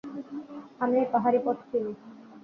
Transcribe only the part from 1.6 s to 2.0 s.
চিনি।